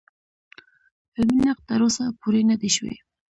[1.17, 2.95] علمي نقد تر اوسه پورې نه دی شوی.